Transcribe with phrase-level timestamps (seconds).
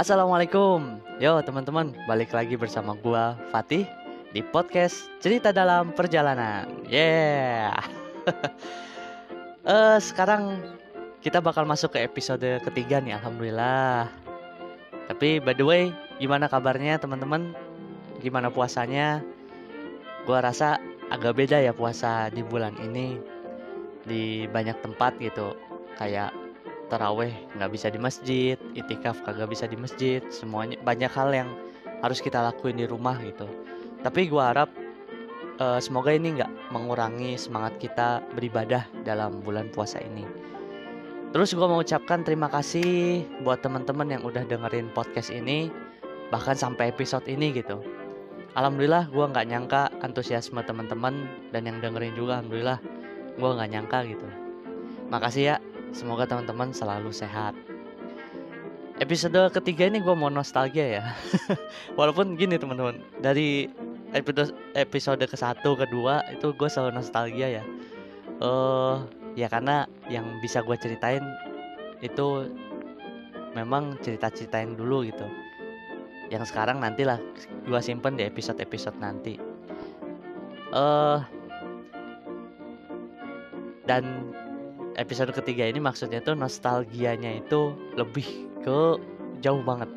[0.00, 0.96] Assalamualaikum.
[1.20, 3.84] Yo teman-teman balik lagi bersama gua Fatih
[4.32, 6.72] Di podcast Cerita Dalam Perjalanan.
[6.88, 7.76] Yeah.
[9.60, 10.56] Uh, Sekarang
[11.20, 14.08] kita bakal masuk ke episode ketiga nih Alhamdulillah.
[15.12, 17.52] Tapi by the way gimana kabarnya teman-teman?
[18.24, 19.20] Gimana puasanya?
[20.24, 20.80] Gua rasa
[21.12, 23.20] agak beda ya puasa di bulan ini
[24.08, 25.52] Di banyak tempat gitu.
[26.00, 26.39] Kayak
[26.90, 31.48] taraweh nggak bisa di masjid, itikaf kagak bisa di masjid, semuanya banyak hal yang
[32.02, 33.46] harus kita lakuin di rumah gitu.
[34.02, 34.68] Tapi gue harap
[35.62, 40.26] uh, semoga ini nggak mengurangi semangat kita beribadah dalam bulan puasa ini.
[41.30, 45.70] Terus gue mau ucapkan terima kasih buat teman-teman yang udah dengerin podcast ini,
[46.34, 47.78] bahkan sampai episode ini gitu.
[48.58, 52.82] Alhamdulillah gue nggak nyangka antusiasme teman-teman dan yang dengerin juga alhamdulillah
[53.38, 54.26] gue nggak nyangka gitu.
[55.06, 55.56] Makasih ya
[55.90, 57.54] Semoga teman-teman selalu sehat.
[59.00, 61.04] Episode ketiga ini gue mau nostalgia ya.
[61.98, 63.66] Walaupun gini teman-teman, dari
[64.14, 67.64] episode episode ke satu kedua itu gue selalu nostalgia ya.
[68.38, 69.02] Uh,
[69.34, 71.24] ya karena yang bisa gue ceritain
[72.04, 72.48] itu
[73.58, 75.26] memang cerita-ceritain dulu gitu.
[76.30, 77.18] Yang sekarang nantilah
[77.66, 79.34] gue simpen di episode-episode nanti.
[80.70, 81.18] Uh,
[83.90, 84.30] dan
[84.96, 88.26] episode ketiga ini maksudnya tuh nostalgianya itu lebih
[88.64, 88.98] ke
[89.44, 89.90] jauh banget.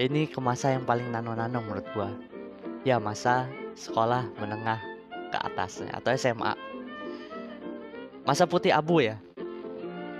[0.00, 2.10] Ini ke masa yang paling nano-nano menurut gua.
[2.82, 4.80] Ya masa sekolah menengah
[5.30, 6.56] ke atasnya atau SMA.
[8.24, 9.20] Masa putih abu ya.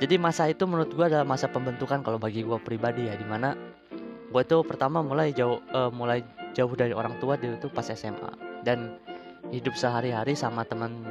[0.02, 3.54] Jadi masa itu menurut gua adalah masa pembentukan kalau bagi gua pribadi ya di mana
[4.32, 6.24] gue tuh pertama mulai jauh uh, mulai
[6.56, 8.32] jauh dari orang tua itu pas SMA
[8.64, 8.96] dan
[9.52, 11.04] hidup sehari-hari sama teman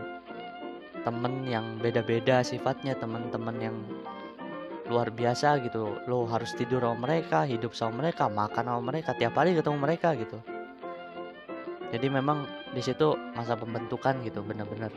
[1.01, 3.77] temen yang beda-beda sifatnya teman-teman yang
[4.91, 5.95] luar biasa gitu.
[6.05, 10.13] Lo harus tidur sama mereka hidup sama mereka makan sama mereka tiap hari ketemu mereka
[10.19, 10.37] gitu.
[11.91, 14.91] Jadi memang di situ masa pembentukan gitu bener-bener.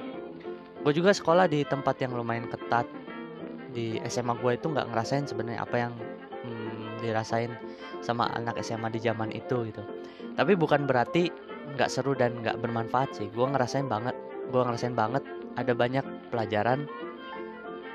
[0.85, 2.87] Gue juga sekolah di tempat yang lumayan ketat.
[3.75, 5.93] Di SMA gue itu nggak ngerasain sebenarnya apa yang
[6.47, 7.51] hmm, dirasain
[7.99, 9.83] sama anak SMA di zaman itu gitu.
[10.39, 11.31] Tapi bukan berarti
[11.75, 13.29] nggak seru dan nggak bermanfaat sih.
[13.33, 14.15] Gue ngerasain banget
[14.45, 15.25] gue ngerasain banget
[15.57, 16.85] ada banyak pelajaran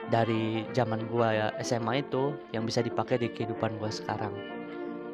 [0.10, 4.34] dari zaman gua ya SMA itu yang bisa dipakai di kehidupan gua sekarang.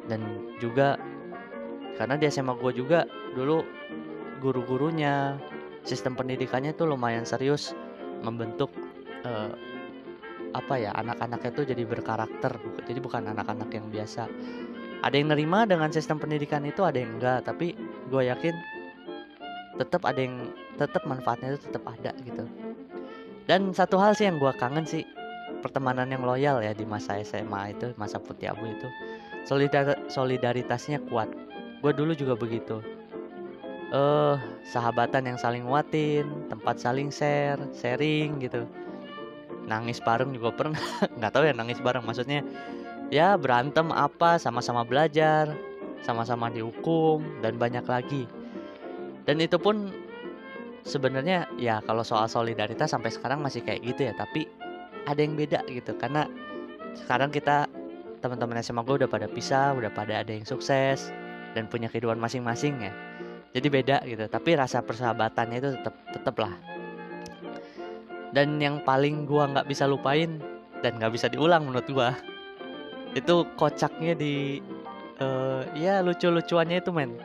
[0.08, 0.96] Dan juga
[2.00, 3.04] karena di SMA gua juga
[3.36, 3.62] dulu
[4.40, 5.36] guru-gurunya
[5.84, 7.76] sistem pendidikannya itu lumayan serius
[8.24, 8.72] membentuk
[9.24, 9.52] uh,
[10.56, 12.52] apa ya anak-anaknya itu jadi berkarakter
[12.88, 14.24] jadi bukan anak-anak yang biasa.
[15.04, 17.76] Ada yang nerima dengan sistem pendidikan itu ada yang enggak tapi
[18.08, 18.54] gue yakin
[19.76, 20.50] tetap ada yang
[20.80, 22.44] tetap manfaatnya itu tetap ada gitu.
[23.46, 25.06] Dan satu hal sih yang gue kangen sih
[25.62, 28.88] pertemanan yang loyal ya di masa SMA itu masa putih abu itu.
[29.46, 31.30] Solidar solidaritasnya kuat.
[31.84, 32.82] Gue dulu juga begitu.
[33.94, 34.34] Eh uh,
[34.66, 38.66] sahabatan yang saling nguatin tempat saling share sharing gitu.
[39.70, 40.82] Nangis bareng juga pernah.
[41.20, 42.42] Nggak tahu ya nangis bareng maksudnya
[43.14, 45.54] ya berantem apa sama-sama belajar
[46.04, 48.24] sama-sama dihukum dan banyak lagi.
[49.26, 49.90] Dan itu pun
[50.86, 54.46] sebenarnya ya kalau soal solidaritas sampai sekarang masih kayak gitu ya tapi
[55.06, 55.96] ada yang beda gitu.
[55.98, 56.26] Karena
[56.94, 57.66] sekarang kita
[58.20, 61.12] teman-teman SMA gue udah pada pisah udah pada ada yang sukses
[61.52, 62.92] dan punya kehidupan masing-masing ya.
[63.56, 66.76] Jadi beda gitu tapi rasa persahabatannya itu tetap tetap lah
[68.36, 70.36] dan yang paling gua nggak bisa lupain
[70.84, 72.12] dan nggak bisa diulang menurut gua
[73.16, 74.60] itu kocaknya di
[75.20, 77.16] uh, ya lucu-lucuannya itu men.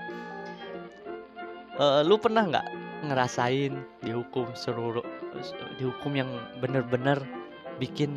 [1.80, 2.68] Uh, lu pernah nggak
[3.10, 3.74] ngerasain
[4.06, 5.02] dihukum seluruh
[5.82, 6.30] dihukum yang
[6.60, 7.18] bener-bener
[7.82, 8.14] bikin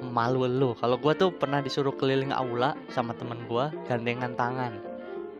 [0.00, 0.76] malu lu?
[0.78, 4.76] Kalau gue tuh pernah disuruh keliling aula sama temen gue gandengan tangan.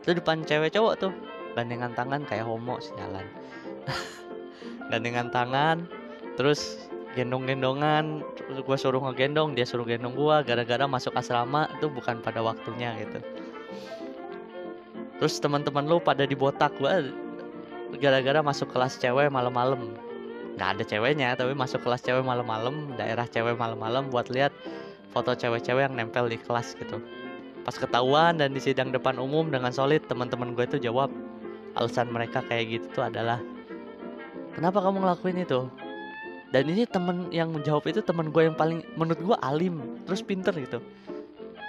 [0.01, 1.13] Itu depan cewek cowok tuh
[1.53, 3.27] gandengan tangan kayak homo sialan
[4.91, 5.87] gandengan tangan
[6.39, 8.23] terus gendong-gendongan
[8.55, 13.19] gue suruh ngegendong dia suruh gendong gue gara-gara masuk asrama itu bukan pada waktunya gitu
[15.21, 17.13] terus teman-teman lu pada dibotak gue
[18.01, 19.93] gara-gara masuk kelas cewek malam-malam.
[20.57, 24.49] Nggak ada ceweknya tapi masuk kelas cewek malam-malam daerah cewek malam-malam buat lihat
[25.13, 26.97] foto cewek-cewek yang nempel di kelas gitu.
[27.61, 31.13] Pas ketahuan dan di sidang depan umum dengan solid teman-teman gue itu jawab
[31.77, 33.37] alasan mereka kayak gitu tuh adalah
[34.57, 35.69] kenapa kamu ngelakuin itu?
[36.49, 40.51] Dan ini temen yang menjawab itu temen gue yang paling menurut gue alim terus pinter
[40.57, 40.81] gitu.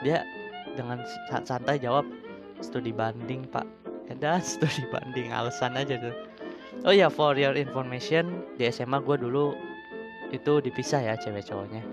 [0.00, 0.24] Dia
[0.72, 1.04] dengan
[1.44, 2.08] santai jawab
[2.62, 3.66] studi banding pak.
[4.08, 6.14] Ada studi banding alasan aja tuh.
[6.86, 9.52] Oh ya for your information di SMA gue dulu
[10.32, 11.84] itu dipisah ya cewek cowoknya.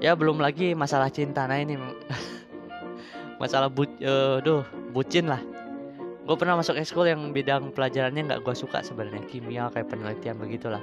[0.00, 1.44] Ya belum lagi masalah cinta.
[1.44, 1.76] Nah ini
[3.42, 4.64] masalah bu uh, duh
[4.96, 5.42] bucin lah.
[6.24, 9.28] Gue pernah masuk ekskul yang bidang pelajarannya nggak gue suka sebenarnya.
[9.28, 10.80] Kimia kayak penelitian begitulah.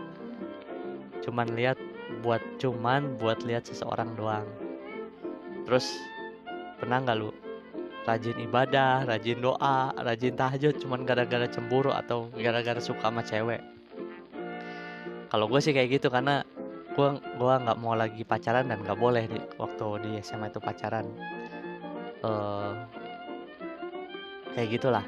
[1.26, 1.82] Cuman lihat
[2.22, 4.46] buat cuman buat lihat seseorang doang.
[5.66, 5.98] Terus
[6.78, 7.34] pernah nggak lu
[8.08, 13.60] rajin ibadah rajin doa rajin tahajud cuman gara-gara cemburu atau gara-gara suka sama cewek.
[15.28, 16.48] Kalau gue sih kayak gitu karena
[16.96, 21.04] gue gua nggak mau lagi pacaran dan nggak boleh di waktu di SMA itu pacaran.
[22.24, 22.74] Uh,
[24.56, 25.04] kayak gitulah.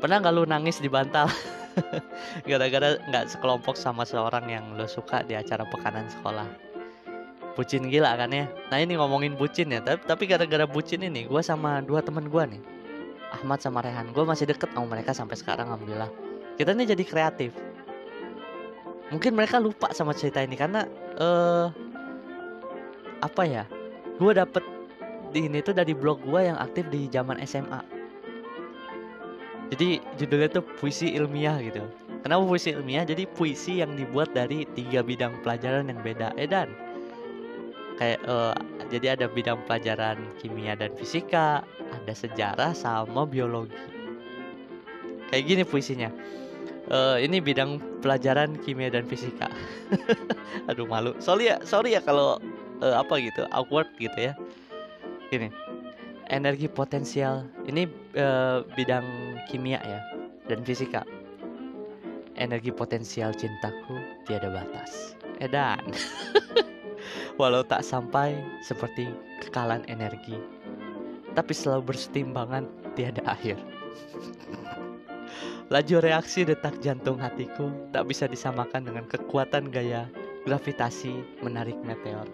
[0.00, 1.28] Pernah nggak lu nangis di bantal?
[2.48, 6.69] Gara-gara nggak sekelompok sama seorang yang lo suka di acara pekanan sekolah
[7.58, 8.46] bucin gila kan ya?
[8.70, 12.44] Nah ini ngomongin bucin ya tapi tapi gara-gara bucin ini gue sama dua temen gue
[12.56, 12.62] nih
[13.30, 16.10] Ahmad sama Rehan gue masih deket sama mereka sampai sekarang alhamdulillah.
[16.58, 17.56] Kita ini jadi kreatif.
[19.10, 20.86] Mungkin mereka lupa sama cerita ini karena
[21.18, 21.66] eh uh,
[23.20, 23.64] apa ya
[24.16, 24.64] gue dapet
[25.30, 28.00] di ini tuh dari blog gue yang aktif di zaman SMA
[29.70, 31.86] jadi judulnya tuh puisi ilmiah gitu.
[32.26, 33.06] Kenapa puisi ilmiah?
[33.06, 36.34] Jadi puisi yang dibuat dari tiga bidang pelajaran yang beda.
[36.34, 36.74] Eh dan
[38.00, 38.56] kayak uh,
[38.88, 41.60] jadi ada bidang pelajaran kimia dan fisika
[41.92, 43.76] ada sejarah sama biologi
[45.28, 46.08] kayak gini puisinya
[46.90, 49.48] uh, ini bidang pelajaran kimia dan fisika.
[50.70, 51.14] Aduh malu.
[51.22, 52.42] Sorry ya, sorry ya kalau
[52.82, 54.34] uh, apa gitu, awkward gitu ya.
[55.30, 55.48] Gini.
[56.30, 59.06] Energi potensial ini uh, bidang
[59.50, 60.00] kimia ya
[60.46, 61.02] dan fisika.
[62.38, 65.18] Energi potensial cintaku tiada batas.
[65.42, 65.82] Edan.
[67.36, 69.08] Walau tak sampai seperti
[69.40, 70.36] kekalan energi,
[71.32, 72.68] tapi selalu bersetimbangan
[72.98, 73.56] tiada akhir.
[75.72, 80.10] Laju reaksi detak jantung hatiku tak bisa disamakan dengan kekuatan gaya
[80.42, 82.26] gravitasi menarik meteor.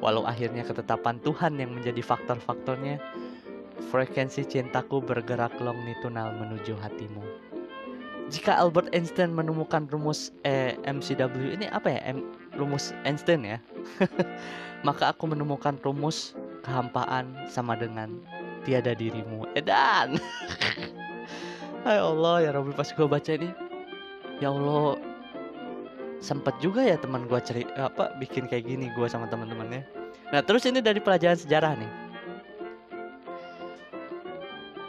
[0.00, 2.96] Walau akhirnya ketetapan Tuhan yang menjadi faktor-faktornya,
[3.92, 7.20] frekuensi cintaku bergerak longitudinal menuju hatimu.
[8.30, 12.00] Jika Albert Einstein menemukan rumus eh, MCW ini apa ya?
[12.14, 12.22] M,
[12.56, 13.58] rumus Einstein ya.
[14.86, 16.32] Maka aku menemukan rumus
[16.64, 18.20] kehampaan sama dengan
[18.64, 19.48] tiada dirimu.
[19.56, 20.16] Edan.
[21.84, 23.48] Ya Allah ya Rabbi pas gue baca ini
[24.40, 25.00] Ya Allah
[26.20, 29.80] Sempet juga ya teman gue ceri apa bikin kayak gini gue sama teman-temannya
[30.28, 31.92] Nah terus ini dari pelajaran sejarah nih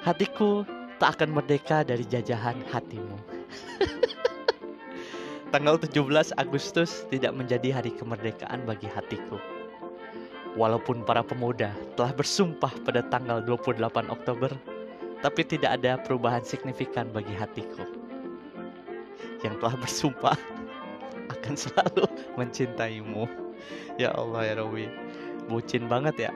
[0.03, 0.67] Hatiku
[0.99, 3.17] tak akan merdeka dari jajahan hatimu
[5.51, 9.35] Tanggal 17 Agustus tidak menjadi hari kemerdekaan bagi hatiku
[10.55, 14.51] Walaupun para pemuda telah bersumpah pada tanggal 28 Oktober
[15.19, 17.83] tapi tidak ada perubahan signifikan bagi hatiku
[19.43, 20.37] yang telah bersumpah
[21.33, 22.05] akan selalu
[22.37, 23.25] mencintaimu.
[23.97, 24.85] Ya Allah ya Rabbi,
[25.49, 26.31] bucin banget ya.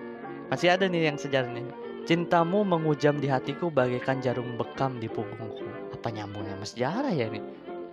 [0.50, 1.66] Masih ada nih yang sejarahnya.
[2.06, 5.66] Cintamu mengujam di hatiku bagaikan jarum bekam di punggungku.
[5.98, 7.42] Apa nyambungnya mas sejarah ya ini?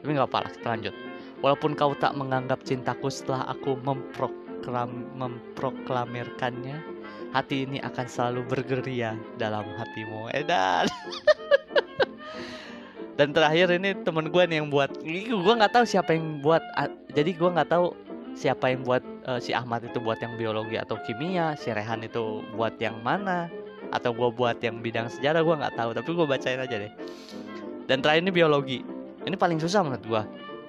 [0.04, 0.94] Tapi nggak apa-apa, kita lanjut.
[1.42, 6.78] Walaupun kau tak menganggap cintaku setelah aku memproklam, memproklamirkannya,
[7.32, 10.86] hati ini akan selalu bergeria dalam hatimu edan
[13.18, 16.60] dan terakhir ini temen gue nih yang buat gue nggak tahu siapa yang buat
[17.16, 17.96] jadi gue nggak tahu
[18.36, 22.44] siapa yang buat uh, si Ahmad itu buat yang biologi atau kimia si Rehan itu
[22.56, 23.48] buat yang mana
[23.92, 26.92] atau gue buat yang bidang sejarah gue nggak tahu tapi gue bacain aja deh.
[27.84, 28.80] Dan terakhir ini biologi.
[29.28, 30.22] Ini paling susah menurut gue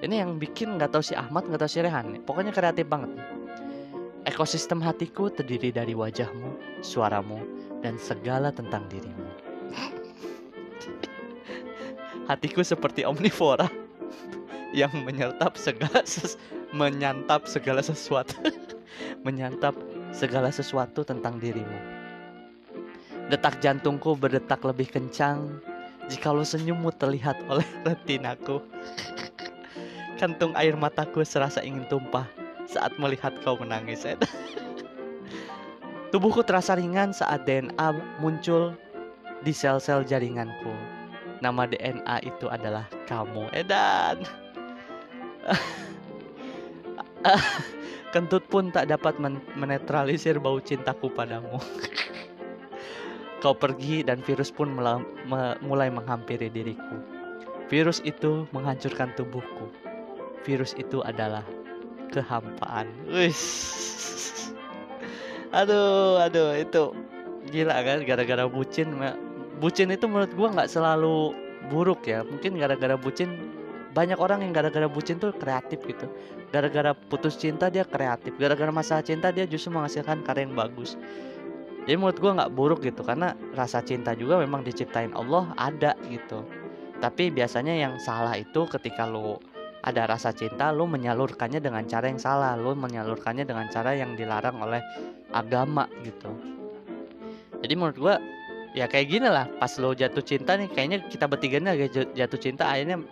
[0.04, 3.16] ini yang bikin nggak tahu si Ahmad nggak tahu si Rehan pokoknya kreatif banget
[4.24, 7.44] Ekosistem hatiku terdiri dari wajahmu, suaramu,
[7.84, 9.28] dan segala tentang dirimu.
[12.32, 13.68] Hatiku seperti omnivora
[14.80, 16.40] yang menyantap segala ses
[16.72, 18.40] menyantap segala sesuatu
[19.28, 19.76] menyantap
[20.08, 21.76] segala sesuatu tentang dirimu.
[23.28, 25.60] Detak jantungku berdetak lebih kencang
[26.08, 28.64] jikalau senyummu terlihat oleh retinaku.
[30.14, 32.30] Kantung air mataku serasa ingin tumpah
[32.70, 34.06] saat melihat kau menangis.
[36.14, 37.90] Tubuhku terasa ringan saat DNA
[38.22, 38.78] muncul
[39.42, 40.70] di sel-sel jaringanku.
[41.42, 44.22] Nama DNA itu adalah kamu, Edan.
[48.14, 51.58] Kentut pun tak dapat men menetralisir bau cintaku padamu.
[53.42, 54.70] Kau pergi dan virus pun
[55.60, 56.96] mulai menghampiri diriku.
[57.68, 59.68] Virus itu menghancurkan tubuhku.
[60.44, 61.42] Virus itu adalah
[62.12, 62.86] kehampaan.
[63.08, 63.40] Wis.
[65.50, 66.92] Aduh, aduh itu
[67.48, 68.92] gila kan gara-gara bucin.
[69.58, 71.32] Bucin itu menurut gua nggak selalu
[71.72, 72.22] buruk ya.
[72.22, 73.50] Mungkin gara-gara bucin
[73.96, 76.06] banyak orang yang gara-gara bucin tuh kreatif gitu.
[76.52, 78.36] Gara-gara putus cinta dia kreatif.
[78.36, 80.98] Gara-gara masalah cinta dia justru menghasilkan karya yang bagus.
[81.84, 86.44] jadi menurut gue nggak buruk gitu karena rasa cinta juga memang diciptain Allah ada gitu
[87.00, 89.36] tapi biasanya yang salah itu ketika lo
[89.84, 92.56] ada rasa cinta lo menyalurkannya dengan cara yang salah.
[92.56, 94.80] Lo menyalurkannya dengan cara yang dilarang oleh
[95.36, 96.32] agama gitu.
[97.60, 98.14] Jadi menurut gue
[98.72, 99.44] ya kayak gini lah.
[99.60, 101.86] Pas lo jatuh cinta nih kayaknya kita bertiga nih lagi
[102.16, 103.04] jatuh cinta akhirnya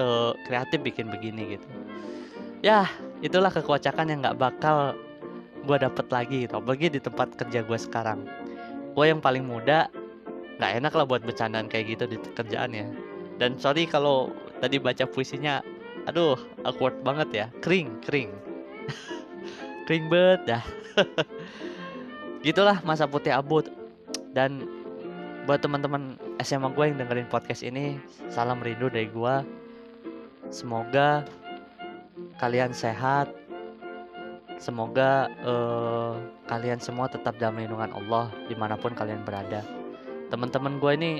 [0.00, 1.68] uh, kreatif bikin begini gitu.
[2.64, 2.88] Ya
[3.20, 4.96] itulah kekocakan yang nggak bakal
[5.68, 6.56] gue dapet lagi gitu.
[6.56, 8.24] Apalagi di tempat kerja gue sekarang.
[8.96, 9.92] Gue yang paling muda
[10.56, 12.88] nggak enak lah buat bercandaan kayak gitu di kerjaan ya.
[13.36, 15.62] Dan sorry kalau tadi baca puisinya
[16.08, 17.46] aduh awkward banget ya.
[17.60, 18.32] Kering kering.
[19.84, 20.64] Kering banget dah.
[22.46, 23.68] Gitulah masa putih abut.
[24.32, 24.64] Dan
[25.44, 27.96] buat teman-teman SMA gue yang dengerin podcast ini
[28.28, 29.34] salam rindu dari gue
[30.48, 31.24] semoga
[32.40, 33.32] kalian sehat.
[34.58, 36.18] Semoga uh,
[36.50, 39.62] kalian semua tetap dalam lindungan Allah di mana pun kalian berada.
[40.34, 41.10] Teman-teman gue ini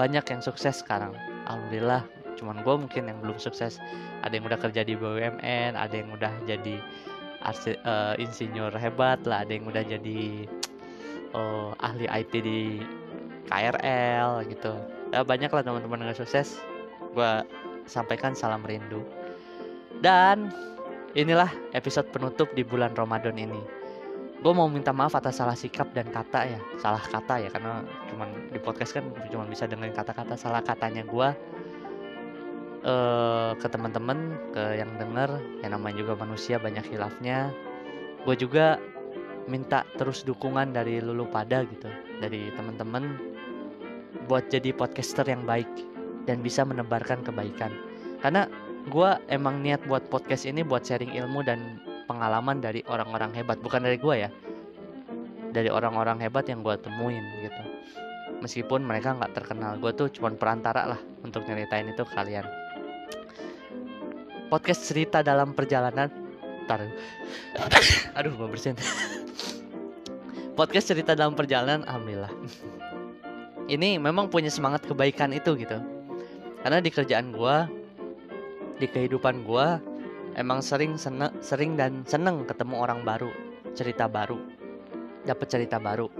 [0.00, 1.12] banyak yang sukses sekarang.
[1.44, 3.80] Alhamdulillah cuman gue mungkin yang belum sukses.
[4.22, 6.76] Ada yang udah kerja di BUMN ada yang udah jadi
[7.86, 10.44] uh, insinyur hebat lah ada yang udah jadi
[11.32, 12.84] uh, ahli IT di
[13.50, 14.72] KRL gitu.
[15.10, 16.60] Ya banyak lah teman-teman yang sukses.
[17.16, 17.42] Gue
[17.90, 19.02] sampaikan salam rindu.
[20.00, 20.54] Dan
[21.18, 23.58] inilah episode penutup di bulan Ramadan ini.
[24.40, 28.48] Gue mau minta maaf atas salah sikap dan kata ya salah kata ya karena cuman
[28.48, 31.28] di podcast kan cuma bisa dengerin kata-kata salah katanya gue
[32.84, 35.30] uh, ke teman-teman ke yang denger
[35.64, 37.52] yang namanya juga manusia banyak hilafnya
[38.24, 38.76] gue juga
[39.48, 41.88] minta terus dukungan dari lulu pada gitu
[42.20, 43.18] dari teman-teman
[44.30, 45.66] buat jadi podcaster yang baik
[46.28, 47.74] dan bisa menebarkan kebaikan.
[48.22, 48.46] Karena
[48.86, 53.82] gue emang niat buat podcast ini buat sharing ilmu dan pengalaman dari orang-orang hebat, bukan
[53.82, 54.30] dari gue ya,
[55.50, 57.62] dari orang-orang hebat yang gue temuin gitu.
[58.40, 62.59] Meskipun mereka nggak terkenal, gue tuh cuma perantara lah untuk nyeritain itu kalian.
[64.50, 66.10] Podcast cerita dalam perjalanan,
[66.66, 66.82] tar,
[68.18, 68.74] aduh gue bersin.
[70.58, 72.34] Podcast cerita dalam perjalanan, alhamdulillah.
[73.70, 75.78] Ini memang punya semangat kebaikan itu gitu.
[76.66, 77.56] Karena di kerjaan gue
[78.82, 79.66] di kehidupan gue
[80.34, 83.30] emang sering seneng, sering dan seneng ketemu orang baru
[83.78, 84.42] cerita baru.
[85.30, 86.10] Dapat cerita baru.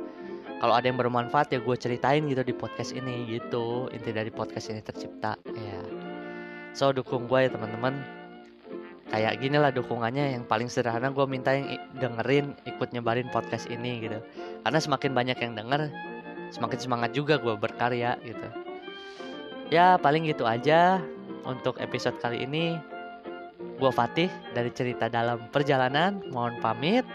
[0.63, 3.91] Kalau ada yang bermanfaat ya gue ceritain gitu di podcast ini gitu.
[3.91, 5.83] Inti dari podcast ini tercipta ya.
[6.71, 8.20] So dukung gue ya teman-teman
[9.11, 10.39] kayak gini lah dukungannya.
[10.39, 14.19] Yang paling sederhana gue minta yang dengerin ikut nyebarin podcast ini gitu.
[14.63, 15.91] Karena semakin banyak yang denger
[16.51, 18.49] semakin semangat juga gue berkarya gitu.
[19.71, 21.03] Ya paling gitu aja
[21.47, 22.79] untuk episode kali ini.
[23.79, 26.23] Gue Fatih dari cerita dalam perjalanan.
[26.31, 27.07] Mohon pamit.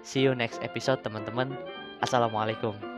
[0.00, 1.52] See you next episode teman-teman.
[2.00, 2.90] Assalamualaikum